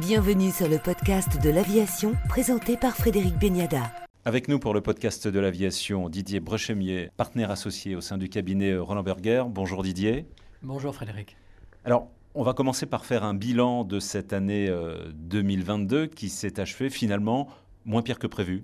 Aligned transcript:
Bienvenue 0.00 0.52
sur 0.52 0.68
le 0.68 0.78
podcast 0.78 1.42
de 1.42 1.50
l'aviation 1.50 2.14
présenté 2.28 2.76
par 2.76 2.94
Frédéric 2.96 3.36
Beniada. 3.36 3.90
Avec 4.24 4.46
nous 4.46 4.60
pour 4.60 4.72
le 4.72 4.80
podcast 4.80 5.26
de 5.26 5.40
l'aviation, 5.40 6.08
Didier 6.08 6.38
Brechemier, 6.38 7.10
partenaire 7.16 7.50
associé 7.50 7.96
au 7.96 8.00
sein 8.00 8.16
du 8.16 8.28
cabinet 8.28 8.76
Roland 8.76 9.02
Berger. 9.02 9.42
Bonjour 9.48 9.82
Didier. 9.82 10.28
Bonjour 10.62 10.94
Frédéric. 10.94 11.36
Alors, 11.84 12.06
on 12.36 12.44
va 12.44 12.52
commencer 12.54 12.86
par 12.86 13.06
faire 13.06 13.24
un 13.24 13.34
bilan 13.34 13.82
de 13.82 13.98
cette 13.98 14.32
année 14.32 14.72
2022 15.14 15.96
euh, 15.96 16.06
qui 16.06 16.28
s'est 16.28 16.60
achevée 16.60 16.90
finalement 16.90 17.48
moins 17.84 18.02
pire 18.02 18.20
que 18.20 18.28
prévu. 18.28 18.62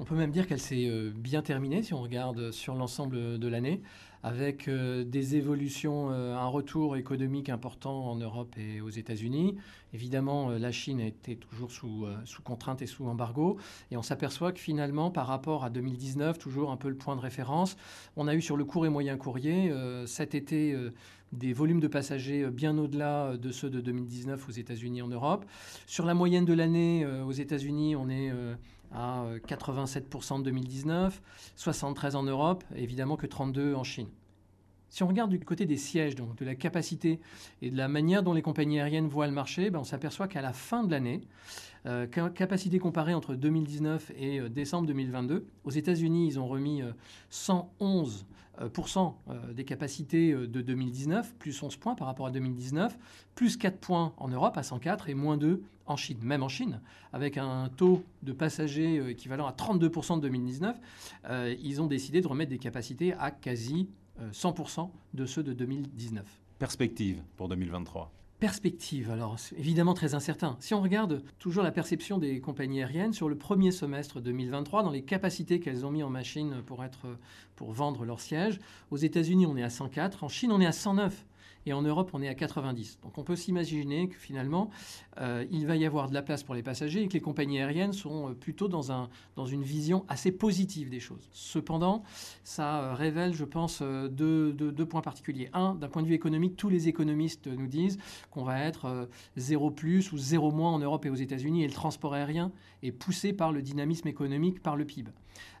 On 0.00 0.04
peut 0.04 0.16
même 0.16 0.32
dire 0.32 0.48
qu'elle 0.48 0.60
s'est 0.60 0.88
euh, 0.88 1.12
bien 1.14 1.42
terminée 1.42 1.82
si 1.82 1.94
on 1.94 2.02
regarde 2.02 2.50
sur 2.50 2.74
l'ensemble 2.74 3.38
de 3.38 3.48
l'année, 3.48 3.80
avec 4.24 4.66
euh, 4.66 5.04
des 5.04 5.36
évolutions, 5.36 6.10
euh, 6.10 6.34
un 6.34 6.48
retour 6.48 6.96
économique 6.96 7.48
important 7.48 8.10
en 8.10 8.16
Europe 8.16 8.56
et 8.58 8.80
aux 8.80 8.90
États-Unis. 8.90 9.56
Évidemment, 9.92 10.50
la 10.50 10.72
Chine 10.72 10.98
était 10.98 11.36
toujours 11.36 11.70
sous, 11.70 12.06
sous 12.24 12.42
contrainte 12.42 12.82
et 12.82 12.86
sous 12.86 13.06
embargo. 13.06 13.58
Et 13.92 13.96
on 13.96 14.02
s'aperçoit 14.02 14.50
que 14.50 14.58
finalement, 14.58 15.12
par 15.12 15.28
rapport 15.28 15.62
à 15.62 15.70
2019, 15.70 16.40
toujours 16.40 16.72
un 16.72 16.76
peu 16.76 16.88
le 16.88 16.96
point 16.96 17.14
de 17.14 17.20
référence, 17.20 17.76
on 18.16 18.26
a 18.26 18.34
eu 18.34 18.42
sur 18.42 18.56
le 18.56 18.64
court 18.64 18.86
et 18.86 18.88
moyen 18.88 19.16
courrier 19.16 19.72
cet 20.06 20.34
été 20.34 20.76
des 21.30 21.52
volumes 21.52 21.78
de 21.78 21.86
passagers 21.86 22.50
bien 22.50 22.76
au-delà 22.76 23.36
de 23.36 23.52
ceux 23.52 23.70
de 23.70 23.80
2019 23.80 24.48
aux 24.48 24.52
États-Unis 24.52 24.98
et 24.98 25.02
en 25.02 25.08
Europe. 25.08 25.44
Sur 25.86 26.06
la 26.06 26.14
moyenne 26.14 26.44
de 26.44 26.54
l'année 26.54 27.06
aux 27.06 27.30
États-Unis, 27.30 27.94
on 27.94 28.08
est 28.08 28.32
à 28.94 29.24
87% 29.46 30.32
en 30.32 30.38
2019, 30.38 31.20
73 31.56 32.16
en 32.16 32.22
Europe, 32.22 32.64
évidemment 32.74 33.16
que 33.16 33.26
32 33.26 33.74
en 33.74 33.84
Chine. 33.84 34.08
Si 34.94 35.02
on 35.02 35.08
regarde 35.08 35.30
du 35.32 35.40
côté 35.40 35.66
des 35.66 35.76
sièges, 35.76 36.14
donc 36.14 36.36
de 36.36 36.44
la 36.44 36.54
capacité 36.54 37.18
et 37.62 37.72
de 37.72 37.76
la 37.76 37.88
manière 37.88 38.22
dont 38.22 38.32
les 38.32 38.42
compagnies 38.42 38.78
aériennes 38.78 39.08
voient 39.08 39.26
le 39.26 39.32
marché, 39.32 39.68
ben 39.68 39.80
on 39.80 39.84
s'aperçoit 39.84 40.28
qu'à 40.28 40.40
la 40.40 40.52
fin 40.52 40.84
de 40.84 40.90
l'année, 40.92 41.22
euh, 41.86 42.06
capacité 42.06 42.78
comparée 42.78 43.12
entre 43.12 43.34
2019 43.34 44.12
et 44.16 44.38
euh, 44.38 44.48
décembre 44.48 44.86
2022, 44.86 45.48
aux 45.64 45.70
États-Unis, 45.70 46.28
ils 46.28 46.38
ont 46.38 46.46
remis 46.46 46.82
111% 47.32 49.14
euh, 49.30 49.52
des 49.52 49.64
capacités 49.64 50.32
de 50.32 50.60
2019, 50.60 51.34
plus 51.40 51.60
11 51.60 51.74
points 51.74 51.96
par 51.96 52.06
rapport 52.06 52.26
à 52.26 52.30
2019, 52.30 52.96
plus 53.34 53.56
4 53.56 53.76
points 53.78 54.12
en 54.16 54.28
Europe 54.28 54.56
à 54.56 54.62
104 54.62 55.08
et 55.08 55.14
moins 55.14 55.36
2 55.36 55.60
en 55.86 55.96
Chine, 55.96 56.18
même 56.22 56.44
en 56.44 56.48
Chine, 56.48 56.80
avec 57.12 57.36
un 57.36 57.68
taux 57.76 58.04
de 58.22 58.32
passagers 58.32 59.10
équivalent 59.10 59.48
à 59.48 59.50
32% 59.50 60.18
de 60.18 60.20
2019, 60.20 60.76
ils 61.60 61.82
ont 61.82 61.86
décidé 61.86 62.20
de 62.22 62.28
remettre 62.28 62.50
des 62.50 62.58
capacités 62.58 63.12
à 63.14 63.30
quasi 63.30 63.88
100% 64.32 64.80
euh, 64.80 64.84
de 65.14 65.26
ceux 65.26 65.42
de 65.42 65.52
2019. 65.52 66.24
Perspective 66.58 67.22
pour 67.36 67.48
2023 67.48 68.12
Perspective, 68.40 69.10
alors 69.10 69.36
évidemment 69.56 69.94
très 69.94 70.14
incertain. 70.14 70.56
Si 70.60 70.74
on 70.74 70.82
regarde 70.82 71.22
toujours 71.38 71.62
la 71.62 71.70
perception 71.70 72.18
des 72.18 72.40
compagnies 72.40 72.82
aériennes 72.82 73.12
sur 73.12 73.28
le 73.28 73.36
premier 73.36 73.70
semestre 73.70 74.20
2023, 74.20 74.82
dans 74.82 74.90
les 74.90 75.02
capacités 75.02 75.60
qu'elles 75.60 75.86
ont 75.86 75.90
mis 75.90 76.02
en 76.02 76.10
machine 76.10 76.62
pour, 76.66 76.84
être, 76.84 77.06
pour 77.56 77.72
vendre 77.72 78.04
leurs 78.04 78.20
sièges, 78.20 78.58
aux 78.90 78.96
États-Unis 78.96 79.46
on 79.46 79.56
est 79.56 79.62
à 79.62 79.70
104, 79.70 80.24
en 80.24 80.28
Chine 80.28 80.52
on 80.52 80.60
est 80.60 80.66
à 80.66 80.72
109 80.72 81.24
et 81.66 81.72
en 81.72 81.82
Europe, 81.82 82.10
on 82.12 82.22
est 82.22 82.28
à 82.28 82.34
90. 82.34 82.98
Donc 83.02 83.18
on 83.18 83.24
peut 83.24 83.36
s'imaginer 83.36 84.08
que 84.08 84.16
finalement, 84.16 84.70
euh, 85.20 85.44
il 85.50 85.66
va 85.66 85.76
y 85.76 85.86
avoir 85.86 86.08
de 86.08 86.14
la 86.14 86.22
place 86.22 86.42
pour 86.42 86.54
les 86.54 86.62
passagers 86.62 87.02
et 87.02 87.08
que 87.08 87.14
les 87.14 87.20
compagnies 87.20 87.58
aériennes 87.58 87.92
sont 87.92 88.30
euh, 88.30 88.34
plutôt 88.34 88.68
dans, 88.68 88.92
un, 88.92 89.08
dans 89.36 89.46
une 89.46 89.62
vision 89.62 90.04
assez 90.08 90.32
positive 90.32 90.90
des 90.90 91.00
choses. 91.00 91.28
Cependant, 91.32 92.02
ça 92.42 92.80
euh, 92.80 92.94
révèle, 92.94 93.34
je 93.34 93.44
pense, 93.44 93.82
deux, 93.82 94.52
deux, 94.52 94.86
points 94.86 95.00
particuliers. 95.00 95.48
Un, 95.52 95.74
d'un 95.74 95.88
point 95.88 96.02
de 96.02 96.08
vue 96.08 96.14
économique, 96.14 96.56
tous 96.56 96.68
les 96.68 96.88
économistes 96.88 97.46
nous 97.46 97.66
disent 97.66 97.98
qu'on 98.30 98.44
va 98.44 98.60
être 98.60 99.08
zéro 99.36 99.70
plus 99.70 100.12
ou 100.12 100.18
zéro 100.18 100.50
moins 100.50 100.72
en 100.72 100.78
Europe 100.78 101.06
et 101.06 101.10
aux 101.10 101.14
États-Unis 101.14 101.64
et 101.64 101.66
le 101.66 101.72
transport 101.72 102.14
aérien 102.14 102.52
est 102.82 102.92
poussé 102.92 103.32
par 103.32 103.52
le 103.52 103.62
dynamisme 103.62 104.08
économique, 104.08 104.62
par 104.62 104.76
le 104.76 104.84
PIB. 104.84 105.10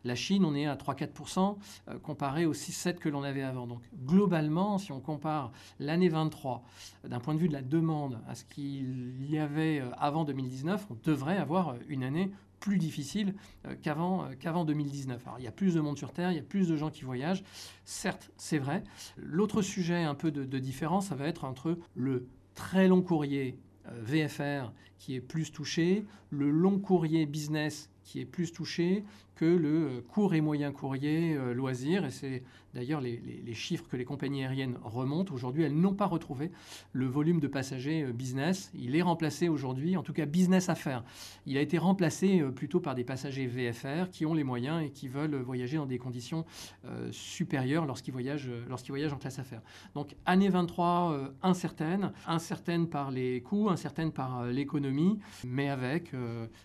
La 0.04 0.14
Chine, 0.14 0.44
on 0.44 0.54
est 0.54 0.66
à 0.66 0.76
3-4% 0.76 1.56
comparé 2.02 2.46
aux 2.46 2.52
6-7 2.52 2.98
que 2.98 3.08
l'on 3.08 3.22
avait 3.22 3.42
avant. 3.42 3.66
Donc 3.66 3.82
globalement, 4.04 4.78
si 4.78 4.92
on 4.92 5.00
compare 5.00 5.50
l'année 5.94 6.08
23 6.08 6.64
d'un 7.04 7.20
point 7.20 7.34
de 7.34 7.38
vue 7.38 7.46
de 7.46 7.52
la 7.52 7.62
demande 7.62 8.18
à 8.26 8.34
ce 8.34 8.44
qu'il 8.44 9.30
y 9.30 9.38
avait 9.38 9.80
euh, 9.80 9.90
avant 9.96 10.24
2019, 10.24 10.88
on 10.90 10.96
devrait 11.04 11.36
avoir 11.36 11.68
euh, 11.68 11.74
une 11.88 12.02
année 12.02 12.32
plus 12.58 12.78
difficile 12.78 13.36
euh, 13.64 13.76
qu'avant 13.80 14.28
qu'avant 14.40 14.64
2019. 14.64 15.24
Alors, 15.24 15.38
il 15.38 15.44
y 15.44 15.48
a 15.48 15.52
plus 15.52 15.74
de 15.74 15.80
monde 15.80 15.96
sur 15.96 16.12
Terre, 16.12 16.32
il 16.32 16.34
y 16.34 16.40
a 16.40 16.42
plus 16.42 16.68
de 16.68 16.76
gens 16.76 16.90
qui 16.90 17.04
voyagent. 17.04 17.44
Certes, 17.84 18.32
c'est 18.36 18.58
vrai. 18.58 18.82
L'autre 19.16 19.62
sujet 19.62 20.02
un 20.02 20.16
peu 20.16 20.32
de, 20.32 20.44
de 20.44 20.58
différence, 20.58 21.06
ça 21.06 21.14
va 21.14 21.28
être 21.28 21.44
entre 21.44 21.78
le 21.94 22.26
très 22.56 22.88
long 22.88 23.00
courrier 23.00 23.56
VFR 23.86 24.72
qui 24.98 25.14
est 25.14 25.20
plus 25.20 25.52
touché, 25.52 26.04
le 26.30 26.50
long 26.50 26.80
courrier 26.80 27.26
business 27.26 27.88
qui 28.04 28.20
est 28.20 28.24
plus 28.24 28.52
touché 28.52 29.04
que 29.34 29.44
le 29.44 30.04
court 30.08 30.34
et 30.34 30.40
moyen 30.40 30.70
courrier 30.70 31.36
loisir. 31.54 32.04
Et 32.04 32.10
c'est 32.10 32.42
D'ailleurs, 32.74 33.00
les, 33.00 33.54
chiffres 33.54 33.86
que 33.88 33.96
les 33.96 34.04
compagnies 34.04 34.42
aériennes 34.42 34.76
remontent 34.82 35.32
aujourd'hui, 35.32 35.62
elles 35.62 35.76
n'ont 35.76 35.94
pas 35.94 36.06
retrouvé 36.06 36.50
le 36.92 37.06
volume 37.06 37.38
de 37.38 37.46
passagers 37.46 38.02
euh, 38.02 38.12
business. 38.12 38.72
Il 38.74 38.96
est 38.96 39.02
remplacé 39.02 39.48
aujourd'hui, 39.48 39.96
en 39.96 40.02
tout 40.02 40.12
cas 40.12 40.26
business 40.26 40.68
affaires. 40.68 41.04
Il 41.46 41.56
a 41.56 41.60
été 41.60 41.78
remplacé 41.78 42.40
euh, 42.40 42.50
plutôt 42.50 42.80
par 42.80 42.96
des 42.96 43.04
passagers 43.04 43.46
VFR 43.46 44.10
qui 44.10 44.26
ont 44.26 44.34
les 44.34 44.42
moyens 44.42 44.82
et 44.84 44.90
qui 44.90 45.06
veulent 45.06 45.36
voyager 45.36 45.76
dans 45.76 45.86
des 45.86 45.98
conditions 45.98 46.44
euh, 46.84 47.08
supérieures 47.12 47.86
lorsqu'ils 47.86 48.12
voyagent, 48.12 48.50
lorsqu'ils 48.68 48.90
voyagent 48.90 49.12
en 49.12 49.18
classe 49.18 49.38
affaires. 49.38 49.62
Donc 49.94 50.16
année 50.26 50.48
23 50.48 51.32
incertaine, 51.42 52.12
incertaine 52.26 52.88
par 52.88 53.12
les 53.12 53.40
coûts, 53.40 53.70
incertaine 53.70 54.10
par 54.10 54.46
l'économie, 54.46 55.20
mais 55.44 55.68
avec 55.68 56.12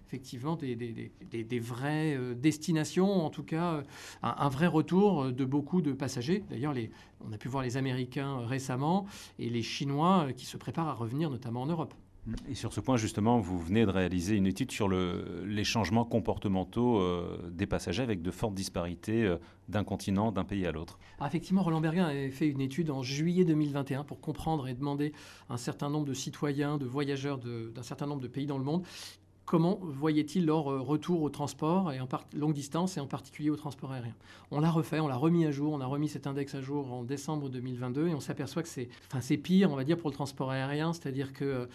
effectivement 0.07 0.55
des, 0.55 0.75
vraies 1.59 2.17
destinations, 2.35 3.25
en 3.25 3.29
tout 3.29 3.43
cas 3.43 3.83
un, 4.23 4.35
un 4.37 4.49
vrai 4.49 4.67
retour 4.67 5.31
de 5.31 5.45
beaucoup 5.45 5.81
de 5.81 5.93
passagers. 5.93 6.43
D'ailleurs, 6.49 6.73
on 7.25 7.31
a 7.31 7.37
pu 7.37 7.47
voir 7.47 7.63
les 7.63 7.77
Américains 7.77 8.45
récemment 8.45 9.05
et 9.37 9.49
les 9.49 9.63
Chinois 9.63 10.27
qui 10.35 10.45
se 10.45 10.57
préparent 10.57 10.89
à 10.89 10.93
revenir, 10.93 11.29
notamment 11.29 11.61
en 11.61 11.67
Europe. 11.67 11.93
Et 12.47 12.55
sur 12.55 12.73
ce 12.73 12.79
point, 12.79 12.97
justement, 12.97 13.39
vous 13.39 13.57
venez 13.59 13.85
de 13.85 13.91
réaliser 13.91 14.35
une 14.35 14.45
étude 14.45 14.71
sur 14.71 14.89
les 14.89 15.63
changements 15.63 16.05
comportementaux 16.05 16.99
euh, 16.99 17.49
des 17.51 17.65
passagers 17.65 18.03
avec 18.03 18.21
de 18.21 18.31
fortes 18.31 18.53
disparités 18.53 19.23
euh, 19.23 19.37
d'un 19.67 19.83
continent, 19.83 20.31
d'un 20.31 20.43
pays 20.43 20.65
à 20.65 20.71
l'autre. 20.71 20.99
Ah, 21.19 21.27
effectivement, 21.27 21.63
Roland 21.63 21.81
Berger 21.81 22.01
a 22.01 22.31
fait 22.31 22.47
une 22.47 22.61
étude 22.61 22.91
en 22.91 23.03
juillet 23.03 23.45
2021 23.45 24.03
pour 24.03 24.19
comprendre 24.19 24.67
et 24.67 24.73
demander 24.73 25.13
à 25.49 25.53
un 25.55 25.57
certain 25.57 25.89
nombre 25.89 26.05
de 26.05 26.13
citoyens, 26.13 26.77
de 26.77 26.85
voyageurs 26.85 27.39
d'un 27.39 27.83
certain 27.83 28.05
nombre 28.05 28.21
de 28.21 28.27
pays 28.27 28.45
dans 28.45 28.57
le 28.57 28.63
monde 28.63 28.85
comment 29.49 29.79
voyaient-ils 29.81 30.45
leur 30.45 30.71
euh, 30.71 30.79
retour 30.79 31.23
au 31.23 31.29
transport, 31.31 31.91
et 31.91 31.99
en 31.99 32.07
longue 32.35 32.53
distance, 32.53 32.97
et 32.97 32.99
en 32.99 33.07
particulier 33.07 33.49
au 33.49 33.55
transport 33.55 33.91
aérien? 33.91 34.13
On 34.51 34.59
l'a 34.59 34.69
refait, 34.69 34.99
on 34.99 35.07
l'a 35.07 35.15
remis 35.15 35.43
à 35.47 35.51
jour, 35.51 35.73
on 35.73 35.81
a 35.81 35.87
remis 35.87 36.07
cet 36.07 36.27
index 36.27 36.53
à 36.53 36.61
jour 36.61 36.93
en 36.93 37.03
décembre 37.03 37.49
2022, 37.49 38.09
et 38.09 38.13
on 38.13 38.19
s'aperçoit 38.19 38.61
que 38.61 38.69
c'est 38.69 39.37
pire, 39.37 39.71
on 39.71 39.75
va 39.75 39.83
dire, 39.83 39.97
pour 39.97 40.11
le 40.11 40.13
transport 40.13 40.51
aérien, 40.51 40.93
c'est-à-dire 40.93 41.33
que 41.33 41.67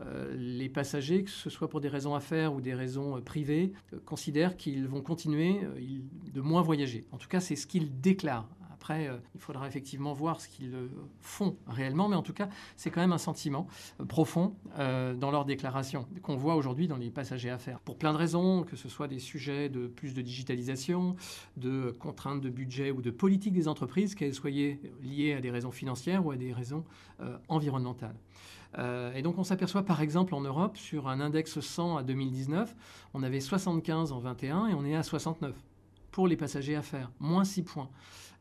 euh, 0.00 0.36
les 0.36 0.68
passagers, 0.68 1.22
que 1.22 1.30
ce 1.30 1.50
soit 1.50 1.70
pour 1.70 1.80
des 1.80 1.88
raisons 1.88 2.16
affaires 2.16 2.52
ou 2.52 2.60
des 2.60 2.74
raisons 2.74 3.16
euh, 3.16 3.20
privées, 3.20 3.74
considèrent 4.06 4.56
qu'ils 4.56 4.88
vont 4.88 5.00
continuer 5.00 5.60
de 6.34 6.40
moins 6.40 6.62
voyager. 6.62 7.06
En 7.12 7.16
tout 7.16 7.28
cas, 7.28 7.38
c'est 7.38 7.54
ce 7.54 7.68
qu'ils 7.68 8.00
déclarent. 8.00 8.48
Après, 8.80 9.08
euh, 9.08 9.18
il 9.34 9.40
faudra 9.42 9.68
effectivement 9.68 10.14
voir 10.14 10.40
ce 10.40 10.48
qu'ils 10.48 10.74
euh, 10.74 10.88
font 11.20 11.58
réellement, 11.66 12.08
mais 12.08 12.16
en 12.16 12.22
tout 12.22 12.32
cas, 12.32 12.48
c'est 12.76 12.90
quand 12.90 13.02
même 13.02 13.12
un 13.12 13.18
sentiment 13.18 13.66
euh, 14.00 14.06
profond 14.06 14.54
dans 14.74 15.30
leur 15.30 15.44
déclaration 15.44 16.06
qu'on 16.22 16.36
voit 16.36 16.54
aujourd'hui 16.54 16.88
dans 16.88 16.96
les 16.96 17.10
passagers 17.10 17.50
à 17.50 17.58
faire. 17.58 17.80
Pour 17.80 17.98
plein 17.98 18.12
de 18.12 18.16
raisons, 18.16 18.62
que 18.62 18.76
ce 18.76 18.88
soit 18.88 19.06
des 19.06 19.18
sujets 19.18 19.68
de 19.68 19.86
plus 19.86 20.14
de 20.14 20.22
digitalisation, 20.22 21.16
de 21.58 21.90
contraintes 21.98 22.40
de 22.40 22.48
budget 22.48 22.90
ou 22.90 23.02
de 23.02 23.10
politique 23.10 23.52
des 23.52 23.68
entreprises, 23.68 24.14
qu'elles 24.14 24.32
soient 24.32 24.50
liées 24.50 25.34
à 25.36 25.40
des 25.40 25.50
raisons 25.50 25.70
financières 25.70 26.24
ou 26.24 26.30
à 26.30 26.36
des 26.36 26.52
raisons 26.52 26.84
environnementales. 27.48 28.16
et 29.14 29.22
donc 29.22 29.38
on 29.38 29.44
s'aperçoit 29.44 29.84
par 29.84 30.00
exemple 30.00 30.34
en 30.34 30.40
Europe, 30.40 30.76
sur 30.76 31.08
un 31.08 31.20
index 31.20 31.60
100 31.60 31.98
à 31.98 32.02
2019, 32.02 32.74
on 33.12 33.22
avait 33.22 33.40
75 33.40 34.12
en 34.12 34.20
21 34.20 34.68
et 34.68 34.74
on 34.74 34.84
est 34.84 34.94
à 34.94 35.02
69 35.02 35.54
pour 36.10 36.26
les 36.26 36.36
passagers 36.36 36.76
à 36.76 36.82
faire, 36.82 37.10
moins 37.18 37.44
6 37.44 37.62
points. 37.62 37.90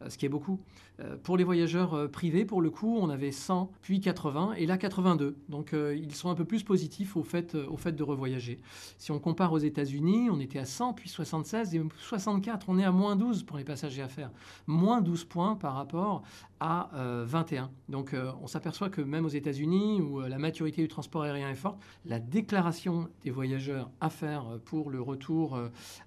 Euh, 0.02 0.10
ce 0.10 0.18
qui 0.18 0.26
est 0.26 0.30
beaucoup. 0.30 0.60
Euh, 1.00 1.18
pour 1.22 1.38
les 1.38 1.44
voyageurs 1.44 1.94
euh, 1.94 2.08
privés, 2.08 2.46
pour 2.46 2.62
le 2.62 2.70
coup, 2.70 2.98
on 3.00 3.10
avait 3.10 3.32
100, 3.32 3.72
puis 3.82 4.00
80, 4.00 4.54
et 4.58 4.66
là 4.66 4.78
82. 4.78 5.38
Donc 5.50 5.74
ils 5.74 6.16
sont 6.16 6.30
un 6.30 6.36
peu 6.36 6.46
plus 6.46 6.64
positifs 6.64 7.16
au 7.16 7.24
fait, 7.24 7.56
au 7.56 7.78
fait 7.78 7.92
de 7.92 8.04
revoyager. 8.04 8.60
Si 8.98 9.12
on 9.12 9.20
compare 9.20 9.54
aux 9.54 9.60
États-Unis, 9.60 10.30
on 10.30 10.40
était 10.40 10.60
à 10.60 10.66
100, 10.66 10.94
puis 10.94 11.10
76 11.10 11.76
et 11.76 11.82
64. 11.98 12.68
On 12.70 12.80
est 12.80 12.84
à 12.84 12.92
moins 12.92 13.16
12 13.16 13.44
pour 13.44 13.58
les 13.58 13.64
passagers 13.64 14.02
à 14.02 14.08
faire. 14.08 14.32
Moins 14.68 15.02
12 15.02 15.26
points 15.26 15.56
par 15.56 15.76
rapport 15.76 16.24
à 16.60 16.90
21. 17.26 17.72
Donc 17.88 18.14
on 18.42 18.48
s'aperçoit 18.48 18.90
que 18.90 19.02
même 19.02 19.26
aux 19.26 19.30
États-Unis, 19.30 20.02
où 20.02 20.20
la 20.20 20.38
maturité 20.38 20.82
du 20.82 20.88
transport 20.88 21.24
aérien 21.24 21.50
est 21.50 21.56
forte, 21.56 21.80
la 22.06 22.20
déclaration 22.20 23.08
des 23.24 23.32
voyageurs 23.32 23.90
à 24.02 24.10
faire 24.10 24.60
pour 24.66 24.90
le 24.90 25.02
retour 25.02 25.58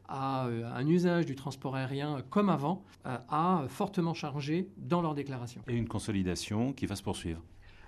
à 0.08 0.44
un 0.44 0.86
usage 0.86 1.24
du 1.24 1.36
transport 1.36 1.74
aérien 1.74 2.22
comme 2.28 2.50
avant 2.50 2.82
a 3.04 3.64
fortement 3.68 3.81
changé 4.14 4.69
dans 4.76 5.02
leur 5.02 5.14
déclaration. 5.14 5.62
Et 5.69 5.75
une 5.75 5.88
consolidation 5.88 6.73
qui 6.73 6.87
va 6.87 6.96
se 6.96 7.02
poursuivre. 7.02 7.43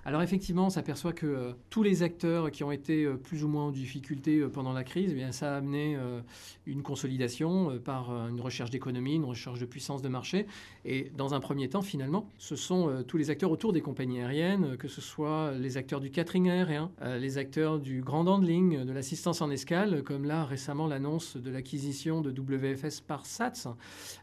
Alors 0.06 0.20
effectivement, 0.20 0.66
on 0.66 0.70
s'aperçoit 0.70 1.14
que 1.14 1.54
tous 1.70 1.82
les 1.82 2.02
acteurs 2.02 2.50
qui 2.50 2.62
ont 2.62 2.70
été 2.70 3.06
plus 3.22 3.42
ou 3.42 3.48
moins 3.48 3.64
en 3.64 3.70
difficulté 3.70 4.46
pendant 4.52 4.74
la 4.74 4.84
crise, 4.84 5.10
eh 5.12 5.14
bien, 5.14 5.32
ça 5.32 5.54
a 5.54 5.56
amené 5.56 5.96
une 6.66 6.82
consolidation 6.82 7.78
par 7.78 8.10
une 8.28 8.40
recherche 8.40 8.68
d'économie, 8.68 9.14
une 9.14 9.24
recherche 9.24 9.58
de 9.58 9.64
puissance 9.64 10.02
de 10.02 10.08
marché. 10.08 10.46
Et 10.84 11.10
dans 11.16 11.32
un 11.32 11.40
premier 11.40 11.70
temps, 11.70 11.80
finalement, 11.80 12.28
ce 12.36 12.54
sont 12.54 13.02
tous 13.08 13.16
les 13.16 13.30
acteurs 13.30 13.50
autour 13.50 13.72
des 13.72 13.80
compagnies 13.80 14.20
aériennes, 14.20 14.76
que 14.76 14.88
ce 14.88 15.00
soit 15.00 15.52
les 15.52 15.78
acteurs 15.78 16.00
du 16.00 16.10
catering 16.10 16.50
aérien, 16.50 16.90
les 17.18 17.38
acteurs 17.38 17.78
du 17.78 18.02
grand 18.02 18.26
handling, 18.26 18.84
de 18.84 18.92
l'assistance 18.92 19.40
en 19.40 19.50
escale, 19.50 20.02
comme 20.02 20.26
là 20.26 20.44
récemment 20.44 20.86
l'annonce 20.86 21.38
de 21.38 21.50
l'acquisition 21.50 22.20
de 22.20 22.30
WFS 22.30 23.00
par 23.00 23.24
SATS, 23.24 23.68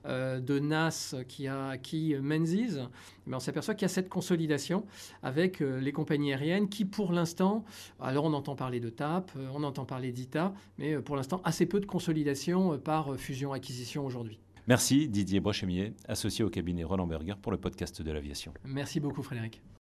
de 0.05 0.59
NAS 0.59 1.15
qui 1.27 1.47
a 1.47 1.69
acquis 1.69 2.15
Menzies. 2.21 2.77
Mais 3.25 3.35
on 3.35 3.39
s'aperçoit 3.39 3.73
qu'il 3.73 3.83
y 3.83 3.85
a 3.85 3.89
cette 3.89 4.09
consolidation 4.09 4.85
avec 5.23 5.61
les 5.79 5.91
compagnies 5.91 6.33
aériennes 6.33 6.69
qui, 6.69 6.85
pour 6.85 7.11
l'instant, 7.11 7.63
alors 7.99 8.25
on 8.25 8.33
entend 8.33 8.55
parler 8.55 8.79
de 8.79 8.89
TAP, 8.89 9.31
on 9.53 9.63
entend 9.63 9.85
parler 9.85 10.11
d'ITA, 10.11 10.53
mais 10.77 10.97
pour 10.97 11.15
l'instant, 11.15 11.41
assez 11.43 11.65
peu 11.65 11.79
de 11.79 11.85
consolidation 11.85 12.77
par 12.79 13.15
fusion-acquisition 13.15 14.05
aujourd'hui. 14.05 14.39
Merci 14.67 15.07
Didier 15.07 15.39
Brochemier, 15.39 15.93
associé 16.07 16.45
au 16.45 16.49
cabinet 16.49 16.83
Roland 16.83 17.07
Berger 17.07 17.33
pour 17.41 17.51
le 17.51 17.57
podcast 17.57 18.01
de 18.01 18.11
l'aviation. 18.11 18.53
Merci 18.63 18.99
beaucoup 18.99 19.23
Frédéric. 19.23 19.61